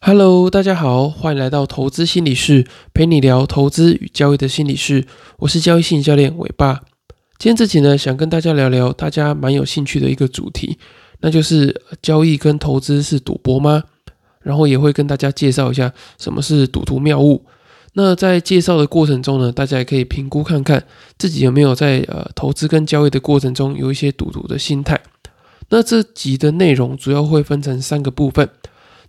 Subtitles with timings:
[0.00, 2.64] Hello，大家好，欢迎来到投资心理室，
[2.94, 5.04] 陪你聊投资与交易的心理室。
[5.38, 6.82] 我是交易心理教练伟爸。
[7.36, 10.78] 今天这集呢，想跟大家聊聊大家蛮有兴趣的一个主题，
[11.20, 13.82] 那就是交易跟投资是赌博吗？
[14.40, 17.44] 然后也会跟大家介绍一下什么是赌徒谬误。
[17.94, 20.84] 那在介绍的过程中呢，大家也可以评估看看
[21.18, 25.00] 自己有没有在呃投资跟交易的过程中有一些赌徒的心态。
[25.70, 28.48] 那这集的内容主要会分成三个部分。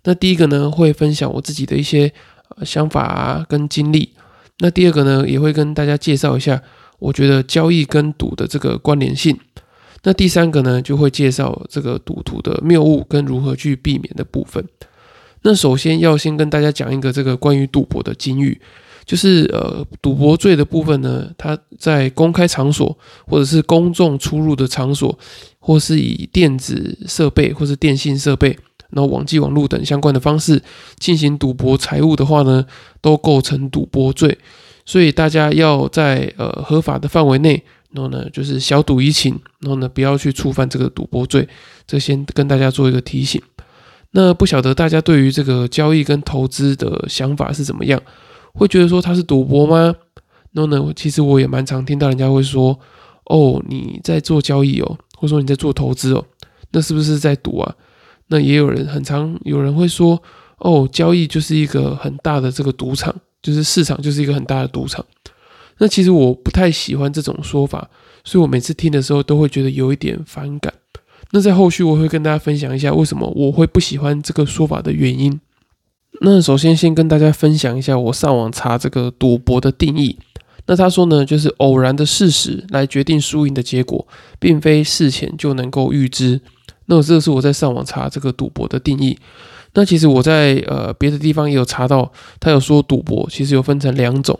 [0.04, 2.12] 那第一个呢，会分享我自己的一些
[2.56, 4.10] 呃想法啊跟经历。
[4.60, 6.62] 那第二个呢，也会跟大家介绍一下
[6.98, 9.38] 我觉得交易跟赌的这个关联性。
[10.02, 14.64] 那第三个呢，就会介绍这个赌徒的谬误跟如何去避免的部分。
[15.42, 18.58] 那首先要先跟大家讲一个这个关于赌博的金玉，
[19.04, 25.18] 就是呃赌博罪的部分呢，它在公开场所或者是公众出入的场所，
[25.58, 28.58] 或是以电子设备或是电信设备。
[28.90, 30.62] 然后网际网络等相关的方式
[30.98, 32.64] 进行赌博财物的话呢，
[33.00, 34.36] 都构成赌博罪，
[34.84, 41.48] 所以大家要在呃合法的范围内，然后呢就是小赌怡情，然后呢不要去触犯这个赌博罪，
[41.86, 43.40] 这先跟大家做一个提醒。
[44.12, 48.00] 那不晓得大家对于这个交易跟投资的想法是怎么样？
[48.52, 49.94] 会觉得说它是赌博吗？
[50.52, 52.76] 然后呢，其实我也蛮常听到人家会说，
[53.26, 56.24] 哦你在做交易哦，或者说你在做投资哦，
[56.72, 57.72] 那是不是在赌啊？
[58.30, 60.22] 那也有人很常有人会说，
[60.58, 65.04] 哦，交易就是一个很大的这个赌场，就是市场就是一个很大的赌场。
[65.78, 67.90] 那其实我不太喜欢这种说法，
[68.22, 70.72] 所以我每次听的时候都会觉得有一点反感。
[71.32, 75.40] 那在后续我会跟大家分享一下为什么我会不喜欢这个说法的原因。
[76.20, 80.18] 那首先先跟大家分享一下我上网查这个赌博的定义。
[80.66, 84.06] 那他说呢，就是偶然的事实来决定输赢的结果，
[84.38, 86.40] 并非事前就能够预知。
[86.90, 89.16] 那这是我在上网查这个赌博的定义。
[89.74, 92.10] 那其实我在呃别的地方也有查到，
[92.40, 94.36] 他有说赌博其实有分成两种，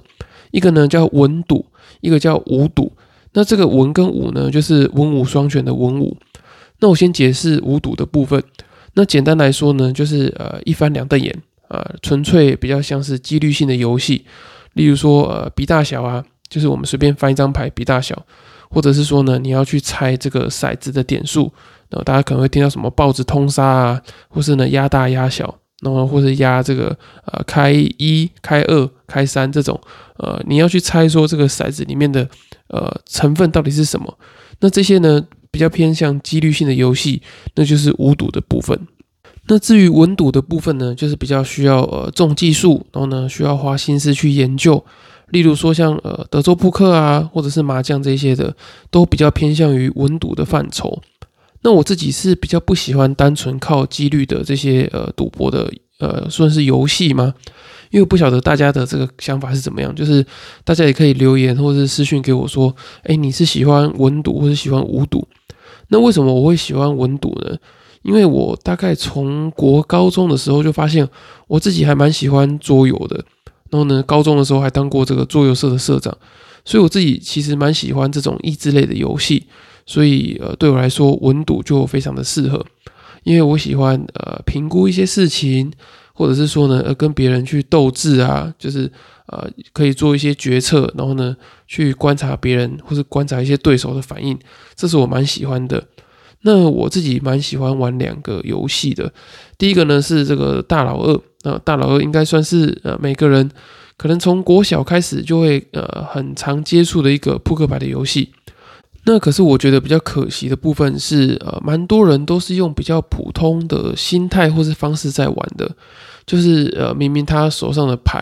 [0.50, 1.64] 一个呢叫文赌，
[2.00, 2.92] 一个叫武赌。
[3.34, 6.16] 那这个文跟武呢，就是文武双全的文武。
[6.80, 8.42] 那我先解释武赌的部分。
[8.94, 11.32] 那简单来说呢，就是呃一翻两瞪眼
[11.68, 14.24] 啊，纯粹比较像是几率性的游戏。
[14.72, 18.20] 例如说呃比大小啊，就是我们随便翻一张牌比大小，
[18.68, 21.52] 或者是说呢你要去猜这个骰子的点数。
[21.90, 26.96] 然后大家可能会听到什么报纸通杀啊，或是呢压大压小，然后或是压这个
[27.26, 29.78] 呃开一开二开三这种，
[30.16, 32.28] 呃你要去猜说这个骰子里面的
[32.68, 34.18] 呃成分到底是什么？
[34.60, 37.22] 那这些呢比较偏向几率性的游戏，
[37.54, 38.86] 那就是无赌的部分。
[39.48, 44.84] 那至于文赌的部分呢，就是比较需要呃重技术，然后呢需要花心思去研究。
[45.30, 48.54] 例如说像呃德州扑克啊，或者是麻将这些的，
[48.90, 51.00] 都比较偏向于文赌的范畴。
[51.62, 57.34] 那我自己是比较不喜欢单纯靠几率的这些呃赌博的呃算是游戏吗？
[57.90, 60.24] 因为我不晓得大家的这个想法是怎么样，就是
[60.64, 65.26] 大家也可以留言或者是私讯给我说，哎，你是喜欢文赌或者喜欢武赌？
[65.88, 67.56] 那为什么我会喜欢文赌呢？
[68.02, 71.06] 因为我大概从国高中的时候就发现
[71.48, 73.16] 我自己还蛮喜欢桌游的，
[73.70, 76.16] 然后呢，高中的时候还当过这个桌游社的社长，
[76.64, 79.46] 所以我自己其实蛮喜欢这种益智类的游戏。
[79.90, 82.64] 所以，呃，对我来说，文赌就非常的适合，
[83.24, 85.72] 因为我喜欢呃评估一些事情，
[86.14, 88.88] 或者是说呢，呃，跟别人去斗智啊，就是
[89.26, 91.36] 呃可以做一些决策，然后呢，
[91.66, 94.38] 去观察别人或是观察一些对手的反应，
[94.76, 95.84] 这是我蛮喜欢的。
[96.42, 99.12] 那我自己蛮喜欢玩两个游戏的，
[99.58, 103.50] 第一个呢是这个大老二，那大老二应该算是呃每个人
[103.96, 108.30] 可能从国小开始就会呃很常接触的一个扑克牌的游戏。
[109.04, 115.74] 那可是我觉得比较可惜的部分是，呃，蛮多人都是用比较普通的心态或是方式在玩的，
[116.26, 118.20] 就是呃，明明他手上的牌，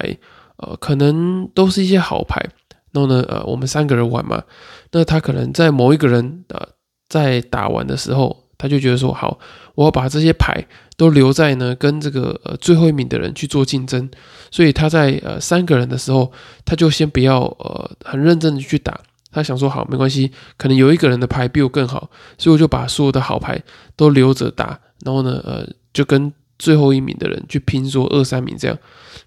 [0.59, 2.41] 呃，可能都是一些好牌，
[2.93, 4.41] 然后呢，呃，我们三个人玩嘛，
[4.93, 6.69] 那他可能在某一个人呃
[7.09, 9.37] 在打完的时候，他就觉得说，好，
[9.75, 10.65] 我要把这些牌
[10.97, 14.09] 都留在呢跟这个呃最后一名的人去做竞争，
[14.53, 16.31] 所以他在呃三个人的时候，
[16.65, 19.01] 他就先不要呃很认真的去打。
[19.31, 23.63] 他想说好没关系，可能有一个人的牌比我更好，所以我就把所有的好牌
[23.95, 28.77] 都留着打，然后呢，呃，就跟最后一名的人去拼说二三名这样。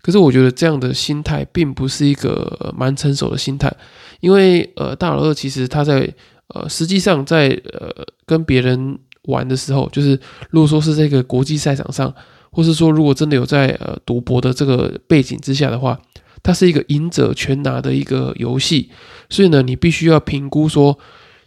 [0.02, 3.72] 可是我觉得这样的心态并不是一个蛮成熟的心态，
[4.20, 6.12] 因为呃，大老二其实他在
[6.48, 7.90] 呃实际上在呃
[8.26, 10.20] 跟别人玩的时候，就是
[10.50, 12.14] 如果说是这个国际赛场上，
[12.52, 16.00] 或是说如果真的有在呃赌博的这个背景之下的话。
[16.44, 18.90] 它是一个赢者全拿的一个游戏，
[19.30, 20.98] 所以呢，你必须要评估说，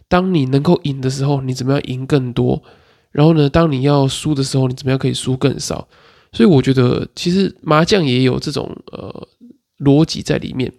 [0.07, 2.63] 当你能够赢的时候，你怎么样赢更多？
[3.11, 5.87] 然后呢，当你要输的时候，你怎么样可以输更少？
[6.31, 9.27] 所以我觉得其实麻将也有这种呃
[9.79, 10.71] 逻辑在里面。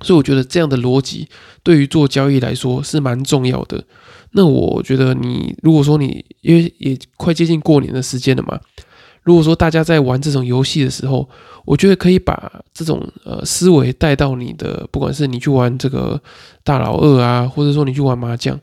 [0.00, 1.26] 所以我觉得这样的逻辑
[1.64, 3.84] 对于做交易来说是蛮重要的。
[4.30, 8.60] 那我觉得你如果说你因为也快接近过年的时间了嘛，
[9.22, 11.28] 如果说大家在玩这种游戏的时候，
[11.64, 16.20] 我觉得可以把这种呃思维带到你的，不管是你去玩这个
[16.64, 18.58] 大老二啊，或者说你去玩麻将，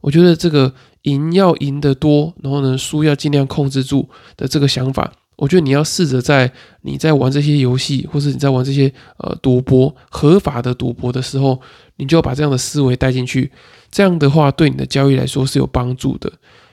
[0.00, 0.72] 我觉得这个
[1.02, 5.10] 赢要赢得多，然后呢输要尽量控制住的这个想法。
[5.36, 6.52] 我觉得你要试着在
[6.82, 11.58] 你在玩这些游戏，或是你在玩这些呃赌博合法的赌博的时候，
[11.96, 13.50] 你就要把这样的思维带进去。
[13.90, 16.30] 这样的话，对你的交易来说是有帮助的。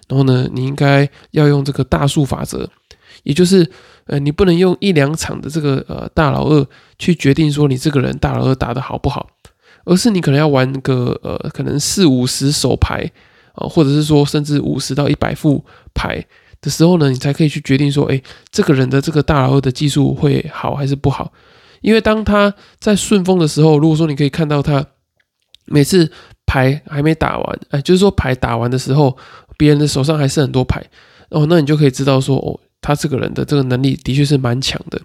[0.10, 2.70] 然后呢，你应该要用这个大数法则，
[3.28, 3.70] 也就是
[4.06, 6.66] 呃，你不能用一两场的这个呃大老二
[6.98, 9.28] 去决定说你这个人大老二打得好不好，
[9.86, 13.12] 而是你可能要玩个呃可能四五十手牌
[13.54, 15.64] 啊，或者是说甚至五十到一百副
[15.94, 16.26] 牌。
[16.60, 18.20] 的时候呢，你才可以去决定说，哎，
[18.52, 21.32] 这个人的这个大老二的技术会好还是不好？
[21.82, 24.84] 因为当他在顺风的时候，如果说你可以看到他
[25.66, 26.12] 每次
[26.48, 29.16] 牌还没打完，哎，就是说牌打完的时候，
[29.56, 30.84] 别人的手上还是很多牌，
[31.30, 35.02] 哦，那你就可以知道说，哦，他这个人的这个能力的确是蛮强的，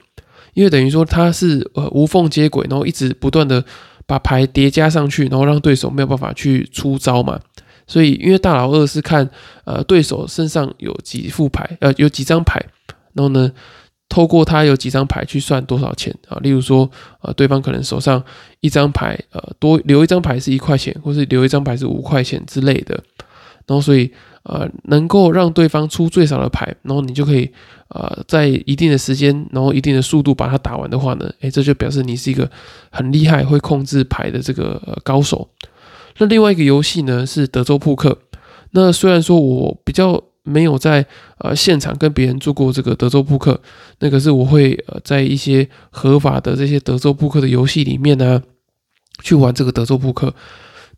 [0.54, 3.64] 因为等于说他是呃无缝接轨，然后一直不断的
[4.06, 7.40] 把牌叠加上去，然后让对手没有办法去出招嘛。
[7.84, 9.28] 所以，因为大佬二是看
[9.64, 12.64] 呃对手身上有几副牌，呃有几张牌，
[13.12, 13.50] 然后呢，
[14.08, 16.38] 透过他有几张牌去算多少钱啊。
[16.42, 16.88] 例如说，
[17.22, 18.22] 呃对方可能手上
[18.60, 22.94] 一张牌，呃多留一张牌是一块钱，或是留一张牌是五块钱之类的。
[23.66, 24.10] 然后，所以
[24.44, 27.50] 呃能够让对方出最少的牌，然后你就可以
[27.88, 32.50] 呃在一定的时间，然后一定的速度把它打完的话呢，诶，这就表示你是一个
[32.90, 35.48] 很厉害会控制牌的这个高手。
[36.18, 38.18] 那另外一个游戏呢是德州扑克。
[38.72, 41.06] 那虽然说我比较没有在
[41.38, 43.60] 呃现场跟别人做过这个德州扑克，
[44.00, 48.42] 那可是我会呃在一些合法的这些德州扑克的游戏里面呢
[49.22, 50.34] 去玩这个德州扑克。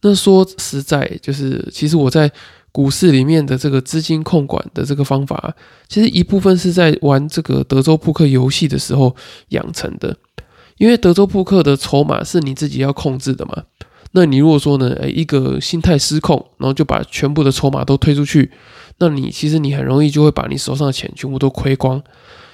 [0.02, 2.30] 那说实在，就是其实我在
[2.74, 5.54] 股市里面的这个资金控管的这个方法，
[5.86, 9.14] 其实一部分是在玩这个德州扑克游戏的时候
[9.50, 10.16] 养成的。
[10.78, 13.62] 因为德州扑克的筹码是你自己要控制的嘛。
[14.10, 18.50] 那你如果说呢，诶，一个心态失控，然后就把全部的筹码都推出去，
[18.98, 22.02] 那你其实你很容易就会把你手上的钱全部都亏光。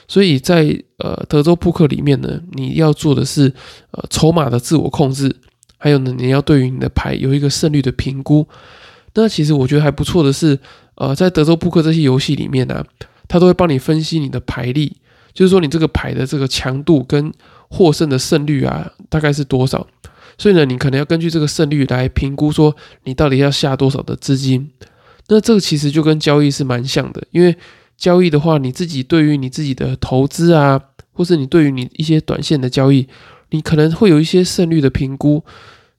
[0.06, 3.50] 所以在呃德州扑克里面呢，你要做的是
[3.92, 5.34] 呃筹码的自我控制，
[5.78, 8.46] 还有呢你要对于你的牌有一个胜率的评估。
[9.14, 10.58] 那其实我觉得还不错的是，
[10.94, 12.84] 呃，在德州扑克这些游戏里面呢，
[13.26, 14.96] 它都会帮你分析你的牌力，
[15.32, 17.32] 就是说你这个牌的这个强度跟
[17.68, 19.86] 获胜的胜率啊，大概是多少。
[20.38, 22.74] 所以呢，你可能要根据这个胜率来评估，说
[23.04, 24.70] 你到底要下多少的资金。
[25.28, 27.54] 那这个其实就跟交易是蛮像的，因为
[27.96, 30.80] 交易的话，你自己对于你自己的投资啊，
[31.12, 33.06] 或是你对于你一些短线的交易，
[33.50, 35.44] 你可能会有一些胜率的评估。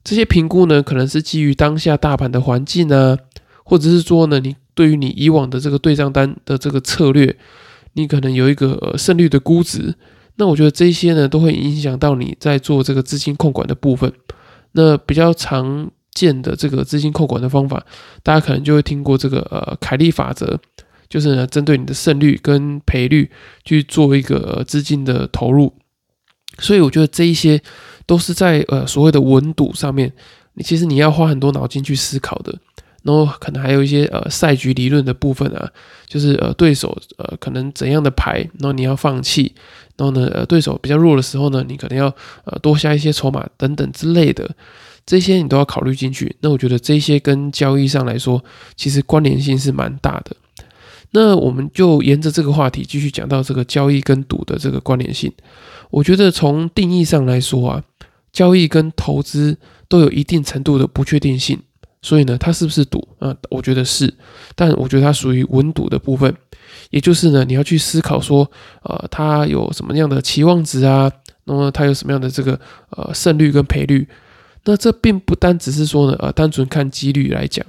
[0.04, 3.16] 这些评估呢，可能是基于当下大盘的环境啊，
[3.64, 7.36] 或者是说呢，你对于你以往的这个对账单的这个策略，
[7.92, 9.94] 你可能有一个胜率的估值。
[10.36, 14.12] 那我觉得这些呢，都会影响到你在做这个资金控管的部分。
[14.72, 17.84] 那比较常见的这个资金控管的方法，
[18.22, 20.58] 大家可能就会听过这个呃凯利法则，
[21.08, 23.30] 就是呢针对你的胜率跟赔率
[23.64, 25.74] 去做一个资金的投入。
[26.58, 27.60] 所以我觉得这一些
[28.06, 30.12] 都是在呃所谓的稳赌上面，
[30.54, 32.58] 你其实你要花很多脑筋去思考的。
[33.04, 35.68] 然后可能还有一些呃赛局理论的部分啊，
[36.06, 39.52] 就是呃对手呃可能怎样的牌，然后你要放弃，
[39.96, 42.06] 然后呢呃对手比较弱的时候呢，你可能要
[42.44, 44.48] 呃多下一些筹码等等之类的，
[45.04, 46.36] 这些你都要考虑进去。
[46.42, 48.40] 那我觉得这些跟交易上来说，
[48.76, 50.36] 其实关联性是蛮大的。
[51.10, 55.32] 那我们就沿着这个话题继续讲到这个交易跟赌的这个关联性。
[55.90, 57.82] 我觉得从定义上来说啊，
[58.32, 59.56] 交易跟投资
[59.88, 61.60] 都有一定程度的不确定性。
[62.04, 63.32] 所以呢，它是不是赌啊？
[63.48, 64.12] 我觉得是，
[64.56, 66.34] 但我觉得它属于稳赌的部分，
[66.90, 68.50] 也就是呢，你要去思考说，
[68.82, 71.08] 呃，它有什么样的期望值啊？
[71.44, 72.58] 那么它有什么样的这个
[72.90, 74.08] 呃胜率跟赔率？
[74.64, 77.64] 那这并不单只是说呢，呃，单纯看几率来讲。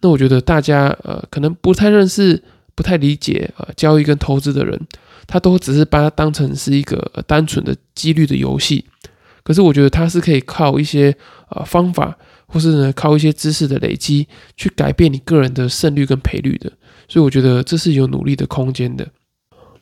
[0.00, 2.42] 那我觉得大家呃可能不太认识、
[2.74, 4.80] 不太理解呃交易跟投资的人，
[5.28, 8.84] 他都只是把它当成是一个单纯的几率的游戏。
[9.48, 11.16] 可是我觉得它是可以靠一些
[11.48, 12.16] 呃方法。
[12.50, 14.26] 或是呢，靠一些知识的累积
[14.56, 16.72] 去改变你个人的胜率跟赔率的，
[17.06, 19.06] 所以我觉得这是有努力的空间的。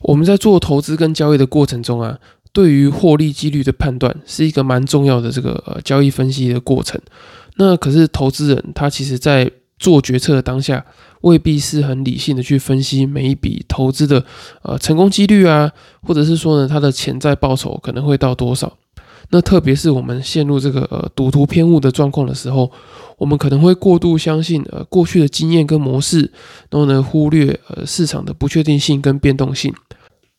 [0.01, 2.19] 我们在做投资跟交易的过程中啊，
[2.53, 7.01] 对于获利几率的判断是一个蛮重要的这个呃交易分析的过程。
[7.55, 10.85] 那可是投资人他其实在做决策的当下，
[11.21, 14.25] 未必是很理性的去分析每一笔投资的
[14.63, 15.71] 呃成功几率啊，
[16.03, 18.77] 或者是说呢它的潜在报酬可能会到多少。
[19.31, 22.71] 那特别是我们陷入这个呃赌徒偏误的状况的时候，
[23.19, 26.31] 我们可能会过度相信呃过去的经验跟模式，
[26.71, 29.75] 然后呢忽略呃市场的不确定性跟变动性。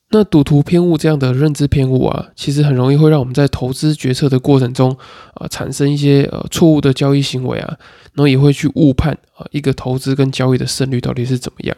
[0.10, 4.96] 那赌徒偏误这样的认知偏误啊，其实很容易会让我们在投资决策的过程中
[5.34, 7.76] 啊产生一些呃错误的交易行为啊，
[8.14, 11.76] 然后也会去误判啊一个投资跟交易的胜率到底是怎么样。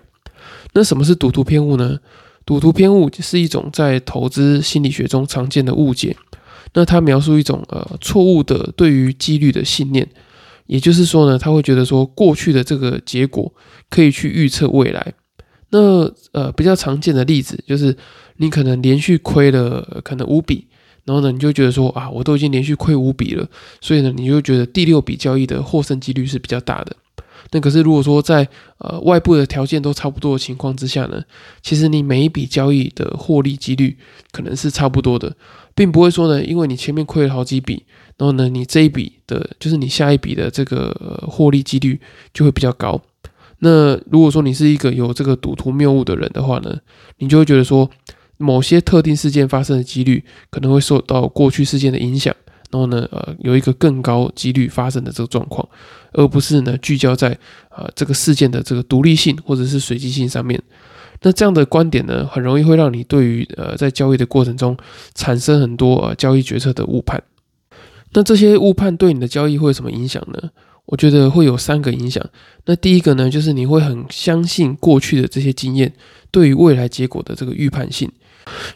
[0.73, 1.97] 那什么是赌徒偏误呢？
[2.45, 6.15] 赌徒偏误是一种在投资心理学中常见的误解。
[6.73, 10.07] 那他描述一种呃错误的对于几率的信念，
[10.67, 13.51] 也就是说呢，他会觉得说过去的这个结果
[13.89, 15.13] 可以去预测未来。
[15.71, 17.95] 那呃比较常见的例子就是
[18.37, 20.67] 你可能连续亏了可能五笔，
[21.05, 23.47] 然后呢你就觉得说啊我都已经连续亏五笔了，
[23.81, 26.95] 所以呢你就觉得第六笔交易的获胜几率是比较大的。
[27.51, 31.21] 那可是如果说在呃外部的条件都差不多的情况之下呢，
[31.61, 33.97] 其实你每一笔交易的获利几率
[34.31, 35.35] 可能是差不多的。
[35.75, 37.85] 并不会说呢，因为你前面亏了好几笔，
[38.17, 40.91] 然后呢，你这一笔的，就是你下一笔的这个
[41.25, 41.97] 获利几率
[42.33, 43.01] 就会比较高。
[43.59, 46.77] 那如果说你是一个有这个赌徒谬误的人的话呢，
[47.19, 47.89] 你就会觉得说，
[48.35, 52.35] 某些特定事件发生的几率可能会受到过去事件的影响，
[52.71, 55.67] 然后呢，呃，有一个更高几率发生的这个状况，
[56.13, 57.37] 而不是呢聚焦在
[57.69, 60.61] 啊这个事件的这个独立性或者是随机性上面。
[61.21, 64.77] 那这样的观点呢，很容易会让你对于呃在交易的过程中
[65.15, 67.21] 产生很多呃交易决策的误判。
[68.13, 70.49] 那这些误判对你的交易会有什么影响呢？
[70.85, 72.23] 我觉得会有三个影响。
[72.65, 75.93] 那第一个呢，就是你会很相信过去的这些经验
[76.31, 78.11] 对于未来结果的这个预判性。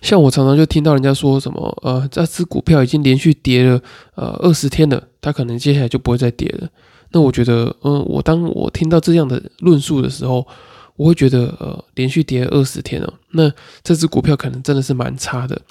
[0.02, 3.82] 像我常常就听到人家说什么，呃，这只股票已经连续跌了
[4.16, 6.70] 呃二十天了，它可能接下来就不会再跌了。
[7.12, 10.48] 那我觉得，嗯，我当我听到这样的论述的时候，
[10.96, 13.52] 我会觉得，呃，连续跌二十天哦，那
[13.84, 15.62] 这只股票可能真的是蛮差的。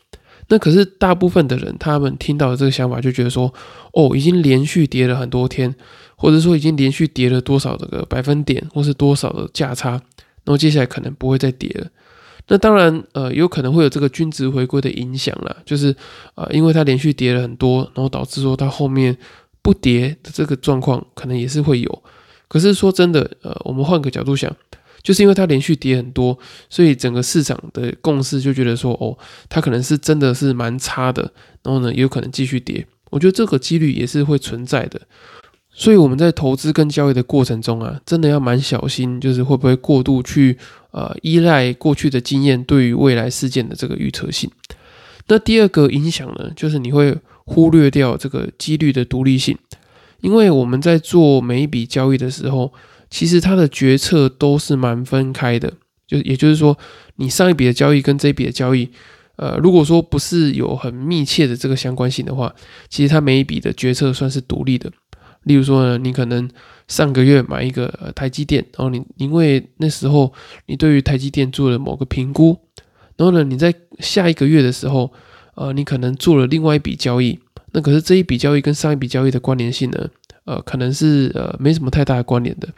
[0.48, 3.52] 那可是大部分的人，他们听到这个想法，就觉得说，
[3.92, 5.74] 哦，已经连续跌了很多天，
[6.16, 11.86] 或者说已经连续跌了多少这个百分点，或是多少的价差，然后接下来可能不会再跌了。
[12.48, 15.94] 那当然，呃，有可能会有这个均值回归的影响啦，就是
[16.34, 19.16] 啊，因为它连续跌了很多，然后导致说它后面
[19.62, 22.02] 不跌的这个状况，可能也是会有。
[22.48, 24.54] 可是说真的，呃，我们换个角度想。
[25.02, 26.38] 就是因为它连续跌很多，
[26.70, 29.18] 所以整个市场的共识就觉得说，哦，
[29.48, 31.22] 它可能是真的是蛮差的，
[31.64, 32.86] 然后呢，也有可能继续跌。
[33.10, 35.00] 我觉得这个几率也是会存在的，
[35.72, 40.56] 所以我们在投资跟交易的过程中啊，真的要蛮小心，就是会不会过度去
[40.90, 44.50] 呃依赖过去的经验对于未来事件的这个预测性。
[45.28, 49.56] 那第二个影响呢，就是你会忽略掉这个几率的独立性，
[50.20, 52.72] 因为我们在做每一笔交易的时候。
[53.14, 55.70] 其实它的决策都是蛮分开的，
[56.06, 56.78] 就也就是说，
[57.16, 58.88] 你上一笔的交易跟这一笔的交易，
[59.36, 62.54] 呃，如果说不是有很密切的这个相关性的话，
[62.88, 64.90] 其实它每一笔的决策算是独立的。
[65.44, 66.48] 例如说呢，你可能
[66.88, 70.32] 上个月买一个呃台积电，然后你因为那时候
[70.66, 72.58] 你对于台积电做了某个评估，
[73.16, 75.12] 然后呢，你在下一个月的时候，
[75.54, 77.38] 呃，你可能做了另外一笔交易，
[77.72, 80.08] 那可是这一笔交易跟上一笔交易的关联性呢，
[80.44, 82.68] 呃，可能是呃没什么太大的关联的。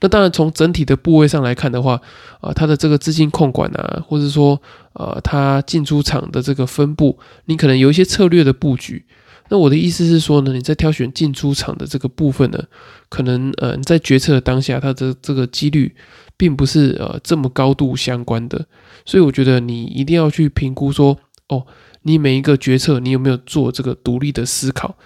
[0.00, 2.00] 那当然，从整体的部位上来看的话，
[2.40, 4.60] 啊，它的这个资金控管啊，或者说，
[4.94, 9.04] 呃，它进出场的这个分布，你可能有一些策略的布局。
[9.48, 12.64] 那我的意思是说呢，你在挑选进出场的这个部分呢，
[13.08, 15.94] 可能呃，你在决策的当下，它的这个几率
[16.36, 18.66] 并不是呃这么高度相关的。
[19.04, 21.66] 所以我觉得你一定要去评估说，哦，
[22.02, 24.96] 你每一个决策你有没有做这个独立的思考，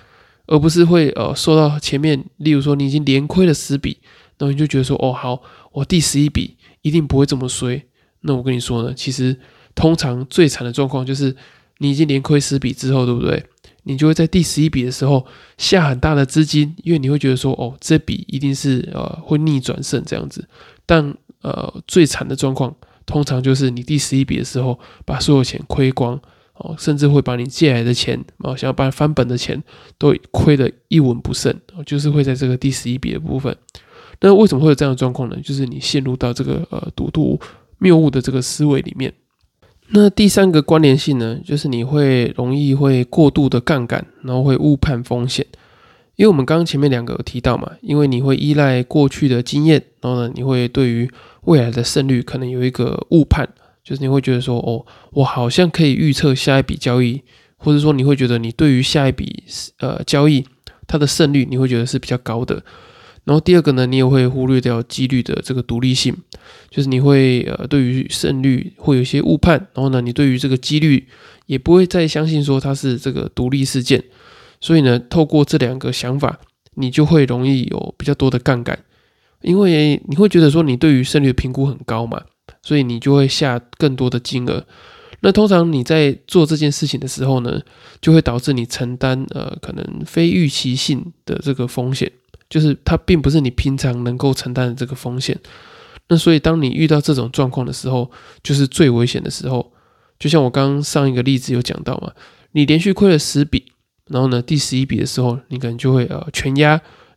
[0.46, 3.98] 而不是会呃受到前面，例如说你已经连亏了十笔。
[4.40, 5.42] 那你就觉得说，哦，好，
[5.72, 7.84] 我第十一笔一定不会这么衰。
[8.20, 9.36] 那我跟你说呢，其实
[9.74, 11.34] 通常最惨的状况就是
[11.78, 13.44] 你已经连亏十笔之后，对不对？
[13.88, 15.24] 你就会在第十一笔的时候
[15.56, 20.46] 下很大的资金，因为你会觉得说，哦，这笔一定是呃会逆转胜这样子。
[20.84, 22.74] 但呃最惨的状况，
[23.06, 26.20] 通常就是你第十一笔的时候把所有钱亏光，
[26.54, 29.62] 哦，甚至会把你借来的钱，哦，想要把翻本的钱
[29.96, 31.54] 都亏得一文不剩，
[31.86, 33.56] 就是会在这个第十一笔的部分。
[34.20, 35.36] 那为什么会有这样的状况呢？
[35.42, 37.40] 就是你陷入到这个呃赌徒
[37.78, 39.14] 谬误的这个思维里面。
[39.90, 45.46] 那第三个关联性呢，就是你会容易会过度的杠杆，然后会误判风险。
[46.16, 51.08] 因为我们刚刚前面两个有提到嘛，因为你会依赖过去的经验，然后呢，你会对于
[51.44, 53.48] 未来的胜率可能有一个误判，
[53.84, 57.22] 就是你会觉得说，哦，我好像可以预测下一笔交易，
[57.56, 59.44] 或者说你会觉得你对于下一笔
[59.78, 60.44] 呃交易
[60.86, 62.62] 它的胜率，你会觉得是比较高的。
[63.28, 66.16] 然后第二个呢，你也会忽略掉几率的这个独立性，
[66.70, 71.06] 就是你会呃对于胜率会有一些误判，然后呢，你对于这个几率
[71.44, 74.02] 也不会再相信说它是这个独立事件。
[74.62, 76.40] 所以呢，透过这两个想法，
[76.76, 78.78] 你就会容易有比较多的杠杆，
[79.42, 82.22] 因为你会觉得说你对于胜率的评估很高嘛，
[82.62, 84.64] 所以你就会下更多的金额。
[85.20, 87.60] 那通常你在做这件事情的时候呢，
[88.00, 92.10] 就会导致你承担呃可能非预期性的这个风险，
[92.48, 95.38] 就是它并不是你平常能够承担的这个风险。
[96.08, 98.10] 那所以当你遇到这种状况的时候，
[98.42, 99.72] 就是最危险的时候。
[100.18, 102.12] 就像我刚刚上一个例子有讲到嘛，
[102.50, 103.72] 你连续亏了十笔。
[104.08, 106.70] 然后呢，第十一笔的时候，你可能就会呃全压，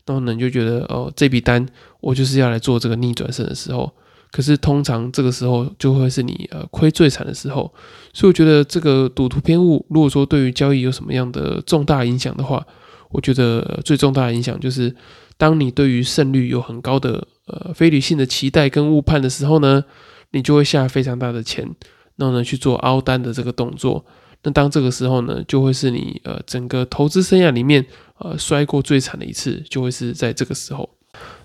[0.06, 1.66] 然后呢你就觉得哦这笔单
[2.02, 3.90] 我就是要来做这个逆转胜的时候，
[4.30, 7.74] 可是通常这个时候就会是你呃亏最惨的时候，
[8.14, 12.62] 所以我觉得这个赌徒偏误，如果说对于交易有什么样的重大影响的话，
[13.10, 14.94] 我觉得最重大的影响就是
[15.42, 19.84] 当你对于胜率有很高的呃非理性的期待跟误判的时候呢，
[20.30, 21.68] 你就会下非常大的钱，
[22.16, 24.06] 然后呢去做凹单的这个动作。
[24.44, 27.84] 那当这个时候呢，就会是你呃整个投资生涯里面
[28.20, 30.88] 呃摔过最惨的一次，就会是在这个时候。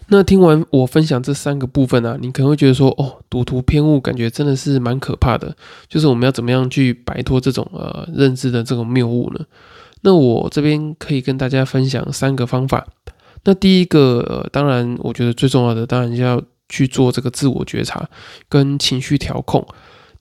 [0.08, 5.56] 那听完我分享这三个部分啊，你可能会觉得说，哦，赌徒偏误感觉真的是蛮可怕的。
[5.88, 9.40] 就是我们要怎么样去摆脱这种呃认知的这种谬误呢？
[10.02, 12.86] 那我这边可以跟大家分享三个方法。
[13.44, 18.08] 那第一个，呃，当然我觉得最重要的，当然要去做这个自我觉察
[18.48, 19.66] 跟情绪调控。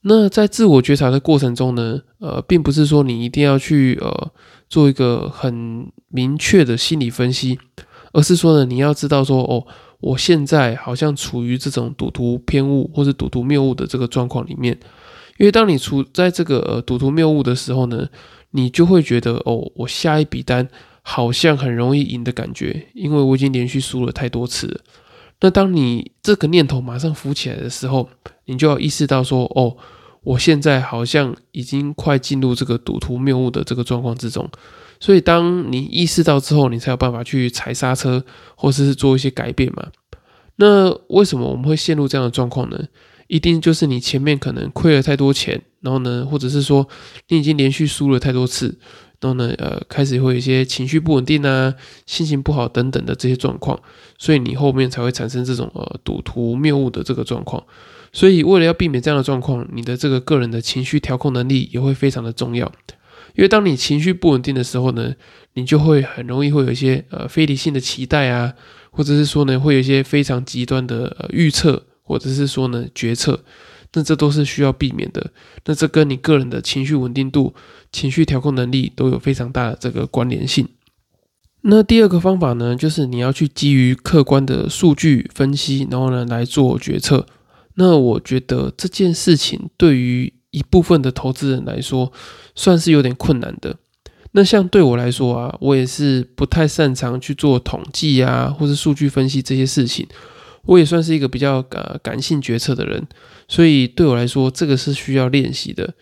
[0.02, 4.32] 那在自我觉察的过程中呢，呃，并不是说你一定要去呃
[4.70, 7.58] 做一个很明确的心理分析，
[8.14, 9.66] 而是说呢，你要知道说，哦，
[10.00, 14.78] 我现在好像处于这种赌徒偏误或者赌徒谬误的这个状况里面，
[15.38, 18.08] 因为当你处在这个呃赌徒谬误的时候呢，
[18.52, 20.68] 你就会觉得，哦，我下一笔单
[21.08, 24.82] 好像很容易赢的感觉，因为我已经连续输了太多次了。
[25.40, 28.10] 那当你这个念头马上浮起来的时候，
[28.46, 29.78] 你就要意识到说，哦，
[30.24, 34.50] 我现在好像已经快进入这个赌徒谬误的这个状况之中。
[35.00, 38.24] 所以，当你意识到之后，你才有办法去踩刹车，
[38.56, 39.90] 或者是做一些改变嘛。
[40.56, 42.84] 那为什么我们会陷入这样的状况呢？
[43.28, 46.88] 一定就是你前面可能亏了太多钱，然后呢，或者是说
[47.28, 48.80] 你已经连续输了太多次。
[49.26, 51.74] 然后呢，呃，开始会有一些情绪不稳定啊，
[52.06, 53.80] 心情不好等等的这些状况，
[54.20, 57.64] 所以你后面才会产生这种呃赌徒谬误的这个状况。
[58.14, 62.72] 所以为了要避免这样的状况，你的这个个人的情绪调控能力也会非常的重要。
[63.34, 65.12] 因为当你情绪不稳定的时候呢，
[65.56, 68.54] 你就会很容易会有一些呃非理性的期待啊，
[68.92, 73.44] 或者是说呢，会有一些非常极端的呃预测，或者是说呢决策。
[73.96, 75.32] 那这都是需要避免的。
[75.66, 77.56] 那这跟你个人的情绪稳定度、
[77.92, 80.68] 情绪调控能力都有非常大的这个关联性。
[81.62, 87.26] 那第二个方法呢，就是你要去基于客观的数据分析，然后呢来做决策。
[87.76, 92.12] 那我觉得这件事情对于一部分的投资人来说，
[92.54, 93.78] 算是有点困难的。
[94.34, 100.06] 那像对我来说啊，我也是不太擅长去做统计啊，或者数据分析这些事情。
[100.66, 103.08] 我也算是一个比较呃感性决策的人，
[103.48, 105.94] 所以对我来说，这个是需要练习的。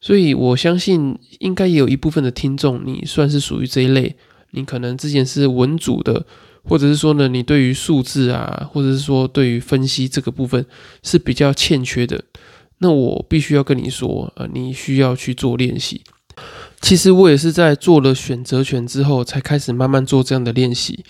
[0.00, 4.14] 所以我相信，应该也有一部分的听众，你算是属于这一类。
[4.52, 6.24] 你可能之前是文组的，
[6.62, 10.64] 或者是说呢，你对于数字啊，或者是说对于分析这个部分
[11.02, 12.22] 是比较欠缺的。
[12.78, 16.02] 那我必须要跟你说，呃，你需要去做练习。
[16.80, 21.04] 其实我也是在做了选择权之后，才开始慢慢做这样的练习。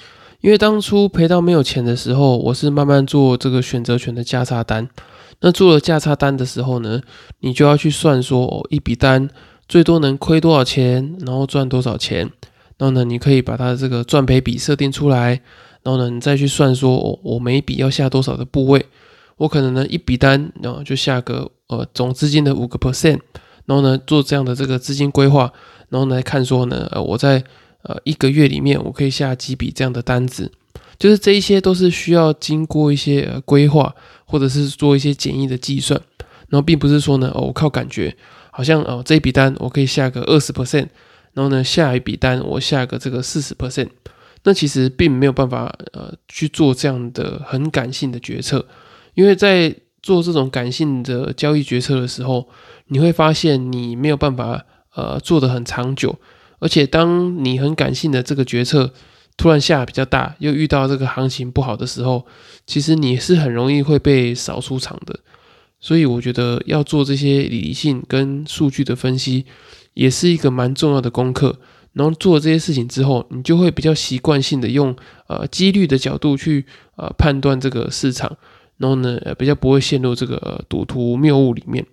[0.47, 4.89] 因为当初赔到没有钱的时候，我是慢慢做这个选择权的价差单。
[5.41, 7.01] 那做了价差单的时候呢，
[7.41, 9.29] 你就要去算说，哦，一笔单
[9.67, 12.31] 最多能亏多少钱，然后赚多少钱。
[12.79, 15.31] 然后呢，你可以把它的这个赚赔比设定出来。
[15.83, 18.87] 然后呢，你再去算说，哦，我每一笔要下多少的部位。
[19.39, 23.19] 我可能呢一笔单，然后就下个呃总资金的五个 percent。
[23.65, 25.53] 然后呢，做这样的这个资金规划。
[25.89, 27.43] 然后来看说呢，呃，我在
[27.89, 30.51] 呃，一个月里面我可以下几笔这样的单子，
[30.99, 33.95] 就是这一些都是需要经过一些呃规划，
[34.25, 36.01] 或者是做一些简易的计算，
[36.49, 38.17] 然后并不是说呢，哦，我靠感觉，
[38.51, 40.89] 好像哦这一笔单我可以下个二十 percent，
[41.35, 43.55] 然后呢下一笔单我下个这个四十。
[43.55, 43.89] percent，
[44.43, 48.67] 那其实并没有办法呃去做这样的很感性的决策，
[49.15, 52.49] 因为在做这种感性的交易决策的时候，
[52.89, 56.19] 你会发现你没有办法呃做的很长久。
[56.59, 58.93] 而且，当你很感性的这个决策
[59.37, 62.25] 突然下比较大，又遇到这个行情不好的时候，
[62.67, 65.21] 其实你是很容易会被扫出场的。
[65.79, 69.45] 所以，我觉得要做这些理性跟数据的分析，
[69.93, 71.59] 也是一个蛮重要的功课。
[71.93, 74.95] 然后做这些事情之后，你就会比较习惯性的用
[75.29, 76.65] 呃几率的角度去
[76.97, 78.37] 呃判断这个市场，
[78.77, 81.87] 然后呢呃比较不会陷入这个赌徒谬误里面。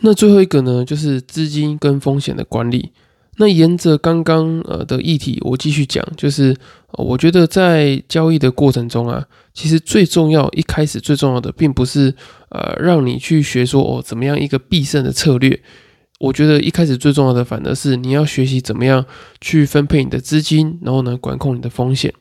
[0.00, 2.92] 那最后一个呢，就是资金跟风险的管理。
[3.38, 6.54] 那沿着刚刚呃的议题，我继续讲，就是
[6.92, 12.14] 我觉得在交易的过程中啊，其实最重要一开始最重要的，并不是
[12.50, 15.58] 呃让你去学说哦怎么样一个必胜的策略。
[16.20, 19.04] 我觉得一开始最重要的，反而是你要学习怎么样
[19.40, 22.12] 去分配你的资金，然后呢管控你的风险。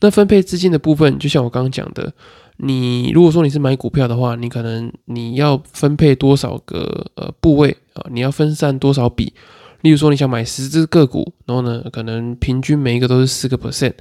[0.00, 2.12] 那分配资金的部分，就像我刚刚讲的，
[2.58, 9.32] 你如果说你是买股票的话，你可能你要分配多少个呃部位啊，你要分散多少笔。
[9.82, 13.92] 例如说，你想买十只个股，然后呢，可能平均每一个都是四个 percent。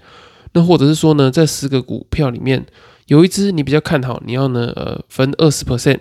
[0.54, 2.66] 那或者是说呢，在十个股票里面，
[3.06, 6.00] 有一只你比较看好，你要呢，呃，分二十 percent。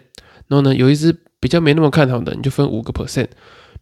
[0.48, 3.28] 然后呢，有一只比较没那么看好的，你就分五个 percent。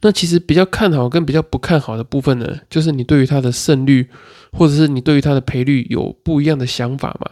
[0.01, 4.09] 那其实比较看好跟比较不看好的部分呢，就是你对于它的胜率，
[4.53, 7.31] 或者是你对于它的赔率有不一样的想法嘛。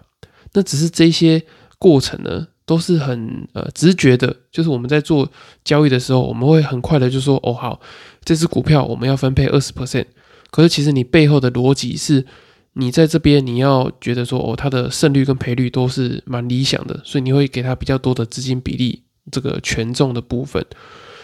[0.53, 1.43] 那只是这些
[1.79, 2.47] 过程呢。
[2.73, 5.31] 都是很呃直觉的，就是我们在做
[5.63, 7.79] 交易的时候，我们会很快的就说哦好，
[8.25, 10.07] 这只股票我们要分配二十 percent。
[10.51, 12.25] 可是其实你背后的逻辑是，
[12.73, 20.65] 你在这边你要觉得说哦它的胜率跟赔率都是蛮理想的，所以你会给它比较多的资金比例这个权重的部分。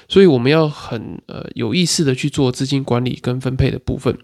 [0.07, 4.15] 所以我们要很呃有意识的去做资金管理跟分配的部分。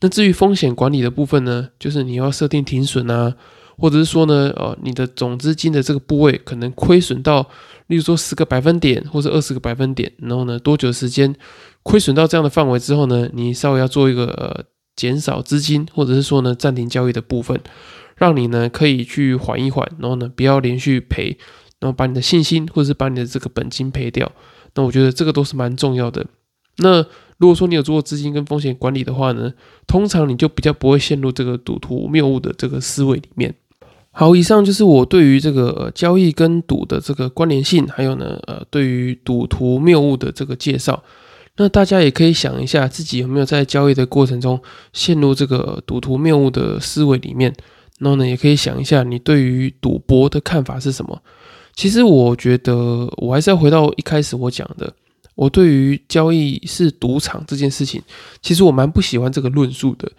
[0.00, 3.34] 那至于风险管理的部分呢，就是你要设定停损啊。
[3.80, 7.48] 或者是说呢，呃，你的总资金的这个部位可能亏损到，
[7.86, 11.34] 例如说十个百分点或者二十个百分点，然后呢，多久时间
[11.82, 14.64] 亏损到这样的范围之后呢，你稍微要做一个呃
[14.94, 17.58] 减少资金，或者是说呢暂停交易的部分，
[18.16, 21.38] 让你呢可以去缓一缓，然后呢不要连续赔，
[21.80, 24.30] 然后把你的信心或者是把你的这个本金赔掉。
[24.74, 26.26] 那我觉得这个都是蛮重要的。
[26.76, 27.02] 那
[27.38, 29.52] 如果说你有做过资金跟风险管理的话呢，
[29.86, 33.54] 通常你就比较不会陷入这个赌徒谬误的这个思维里面。
[34.12, 41.02] 好，以上就是我对于这个交易跟赌的这个关联性，还有呢，呃，对于赌徒谬误的这个介绍。
[41.56, 44.60] 那大家也可以想一下，自己有没有在交易的过程中
[44.92, 47.54] 陷入这个赌徒谬误的思维里面？
[48.00, 51.22] 然后呢，也可以想一下，你对于赌博的看法是什么？
[51.76, 54.92] 其实我觉得，我还是要回到一开始我讲的，
[55.36, 58.02] 我对于交易是赌场这件事情，
[58.42, 60.10] 其实我蛮不喜欢这个论述的，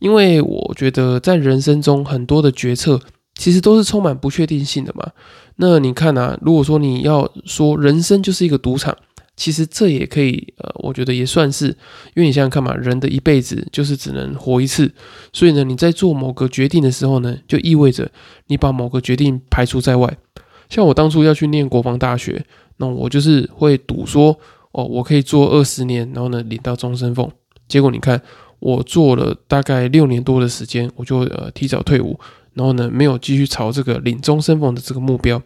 [0.00, 3.00] 因为我觉得在人生中很多的决策。
[3.38, 5.10] 其实都是充满不确定性的嘛。
[5.56, 8.94] 那你看啊，如果说你要说人生就是一个赌场，
[9.36, 11.68] 其实这也可以，呃，我觉得也算是，
[12.14, 14.92] 因为你想想看嘛，人的一辈子就是只能活一次，
[15.32, 18.10] 所以呢，你在做某个决定的时候呢，就意味着
[18.48, 20.18] 你把某个决定排除在外。
[20.68, 22.44] 像我当初要去念国防大学，
[22.78, 24.36] 那我就是会赌说，
[24.72, 27.30] 哦，我可以做二十年，然后呢领到终身俸。
[27.68, 28.20] 结果你看，
[28.58, 32.18] 我做了大概六年多的时间，我就呃提早退伍。
[32.58, 35.40] 然后呢，没有继续朝这个领终身俸的这个目标。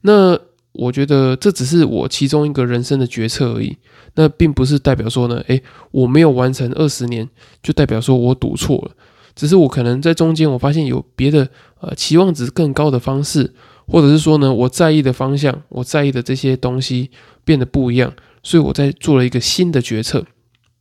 [0.00, 0.38] 那
[0.72, 3.76] 我觉得这只是我其中一个人生的决策而已。
[4.14, 7.28] 那并不是代表说呢，诶，我没有完成二十年，
[7.62, 8.90] 就代表说我赌错了。
[9.34, 11.46] 只是我可能在中间，我发现有别的
[11.80, 13.52] 呃期望值更高的方式，
[13.86, 17.10] 或者是说呢，我在意的方向，我在意的这些东西
[17.44, 20.24] 变得不一样，所以我在做了一个新的决策。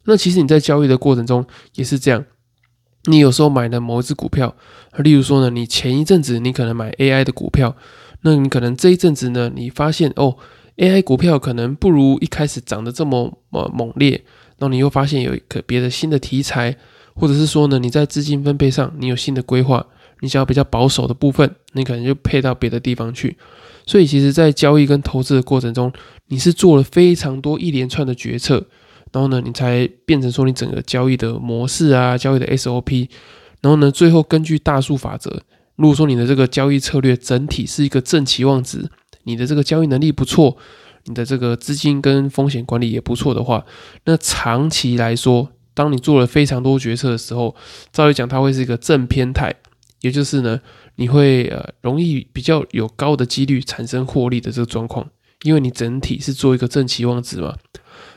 [0.05, 2.23] 那其实你在交易的过程中也是这样。
[3.07, 4.55] 你有时候买了某一只股票，
[4.97, 7.75] 例如说呢，你前一阵子你可能买 AI 的股票，
[8.21, 10.35] 那你可能这一阵子呢，你发现哦
[10.77, 14.11] ，AI 股票可能不如一开始涨得这么呃猛烈，
[14.57, 16.75] 然后你又发现有一个别的新的题材，
[17.13, 19.85] 或者是说呢，你在资金分配上你有新的规划，
[20.21, 23.37] 你想要比较保守的部分，你可能就配到别的地方去。
[23.85, 25.91] 所以其实，在交易跟投资的过程中，
[26.29, 28.65] 你是做了非常多一连串的决策。
[29.11, 33.07] 然后呢，你才变成说你整个交易的模式啊，交易的 SOP。
[33.65, 35.41] 然后呢，最后根据大数法则，
[35.75, 38.87] 如果说你的这个交易策略整体是一个正期望值，
[39.23, 40.55] 你的这个交易能力不错，
[41.05, 43.65] 你的这个资金跟风险管理也不错的话，
[44.03, 47.55] 那长期来说，当你做了非常多决策的时候，
[47.91, 49.55] 照理讲它会是一个正偏态，
[50.01, 50.61] 也就是呢，
[50.97, 55.09] 你会呃容易比较有高的几率产生获利的这个状况，
[55.41, 57.55] 因为你整体是做一个正期望值嘛。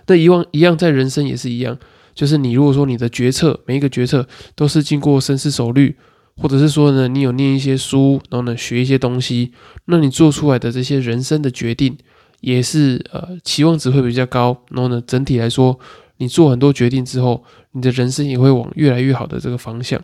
[0.09, 1.79] 那一样一样，在人生也是一样，
[2.19, 4.27] 就是你如果说你的决策每一个决策
[4.57, 5.97] 都是经过深思熟虑，
[6.37, 9.53] 或者是说呢，你有念一些书，然后呢学一些东西，
[9.85, 11.97] 那你做出来的这些人生的决定
[12.41, 15.79] 也是呃期望值会比较高，然后呢整体来说，
[16.17, 20.03] 你做很多决定之后，你的人生也会往越来越好的这个方向。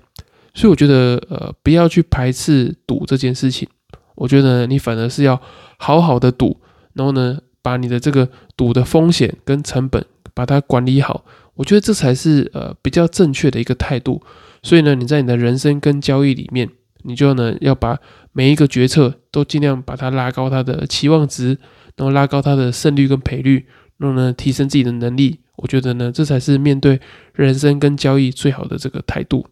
[0.55, 3.69] 所以我觉得呃不要去排斥赌这件事情，
[4.15, 5.43] 我觉得你反而是要
[5.79, 6.61] 好好的赌，
[6.93, 7.39] 然后呢。
[7.65, 11.25] 把你的这个赌的风险跟成本把它管理好，
[11.55, 14.23] 我觉得这才是呃比较正确的一个态度。
[14.63, 16.69] 所以呢，你在你的人生跟交易里面，
[17.03, 17.99] 你就呢要把
[18.33, 21.59] 每一个决策都尽量把它拉高它的期望值，
[21.97, 23.67] 然后拉高它的胜率跟赔率，
[23.99, 25.41] 然后呢提升自己的能力。
[25.57, 27.01] 我觉得呢，这才是面对
[27.33, 29.47] 人生跟交易最好的这个态度。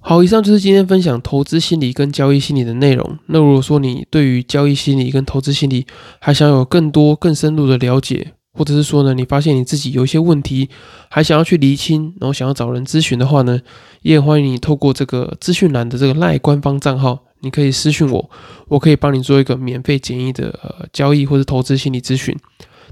[0.00, 3.18] 好，以上就是今天分享投资心理跟交易心理的内容。
[3.26, 5.86] 那如果说你对于交易心理跟投资心理
[6.20, 10.68] 还想有更多更深入的了解，或者是说呢，你发现你自己有一些问题，
[11.08, 13.60] 还想要去厘清，然后想要找人咨询的话呢，
[14.02, 18.28] 也很欢迎你透过这个资讯栏的这个赖官方账号，你可以私讯我，
[18.66, 22.36] 我可以帮你做一个免费简易的呃交易或者投资心理咨询。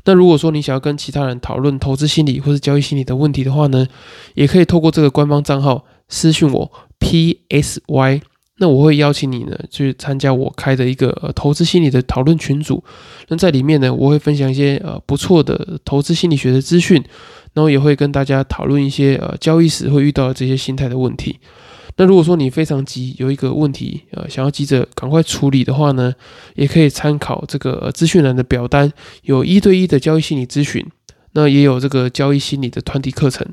[0.05, 3.85] 那如果说你想要跟其他人讨论投资心理或者交易心理的问题的话呢，
[4.35, 8.23] 也可以透过这个官方账号私讯我 P S Y，
[8.59, 12.83] 那我会邀请你呢去参加我开的一个呃投资心理的讨论群组。
[13.29, 17.03] 那在里面呢，我会分享一些呃不错的投资心理学的资讯，
[17.53, 21.39] 然后也会跟大家讨论一些呃交易时会遇到的这些心态的问题。
[21.99, 26.15] 那如果说你非常急，有一个问题，呃，想要急着赶快处理的话呢，
[26.55, 28.93] 也可以参考这个资讯栏的表单，
[29.23, 30.85] 有一对一的交易心理咨询，
[31.33, 33.47] 那也有这个交易心理的团体课程。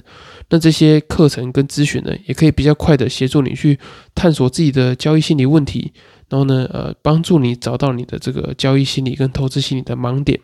[0.54, 3.80] 那这些课程跟咨询呢，也可以比较快的协助你去
[4.14, 5.92] 探索自己的交易心理问题，
[6.30, 10.40] 然后呢，呃，帮助你找到你的这个交易心理跟投资心理的盲点。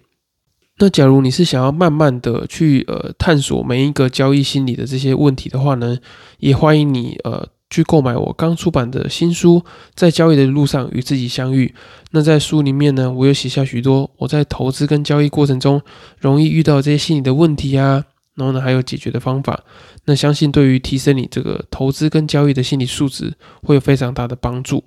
[0.80, 6.00] 那假如你是想要慢慢的去呃探索每一个交易心理的这些问题的话呢，
[6.40, 7.48] 也欢迎你呃。
[7.72, 11.72] 去购买我刚出版的新书，在交易的路上与自己相遇。
[12.10, 15.80] 那在书里面呢，我有写下许多我在投资跟交易过程中
[16.18, 18.06] 容易遇到这些心理的问题啊，
[18.40, 19.64] 然后呢还有解决的方法。
[20.06, 24.84] 那相信对于提升你这个投资跟交易的心理素质，会有非常大的帮助。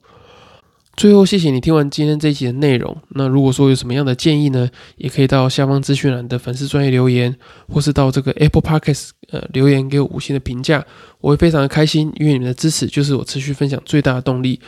[0.94, 2.94] 最后，谢谢你听完今天这一集的内容。
[3.10, 7.34] 那如果说有什么样的建议呢，也可以到下方资讯栏的粉丝专业留言，
[7.66, 10.84] 或是到这个 Apple Podcast 呃留言给我五星的评价，
[11.22, 14.60] 我会非常的开心，因为你们的支持就是我持续分享最大的动力。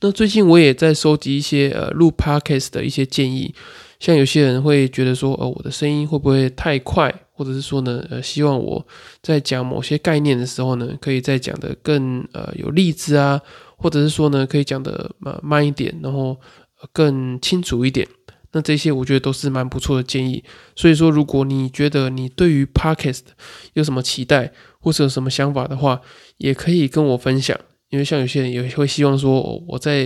[0.00, 3.52] 那最近我也在收集一些呃录 Podcast 的一些建议，
[4.02, 8.84] 像有些人会觉得说，呃，我的声音会不会太快，或者是说呢，呃，希望我
[9.22, 13.40] 在讲某些概念的时候呢，可以再讲的更呃有例子啊。
[13.76, 16.36] 或者是说呢，可以讲的呃慢一点，然后
[16.92, 18.06] 更清楚一点。
[18.52, 20.42] 那这些我觉得都是蛮不错的建议。
[20.76, 23.22] 所以说，如果你觉得你对于 Podcast
[23.72, 26.00] 有什么期待，或者有什么想法的话，
[26.38, 27.58] 也可以跟我分享。
[27.92, 30.04] 因为像有些人也会希望说，我在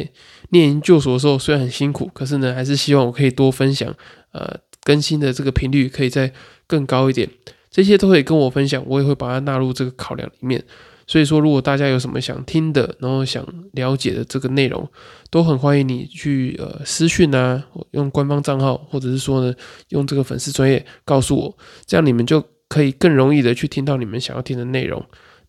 [0.51, 3.95] 念研究所的时候虽然很辛苦，可是呢，还是希望我可以多分享，
[4.33, 6.33] 呃，更新的这个频率可以再
[6.67, 7.31] 更高一点。
[7.71, 10.65] 这些都可以跟我分享，我也会把它纳入这个考量里面。
[11.07, 14.91] 所以说，如果大家有什么想听的，然后想了解的这个内容，
[15.31, 19.55] 都很欢迎你去呃私讯啊，用官方账号，或者是说呢，
[19.91, 25.01] 用这个粉丝专业告诉我，这样你们就可以更容易的去听到你们想要听的内容。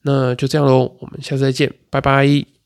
[0.07, 2.56] 那就这样喽，我们下次再见，拜拜。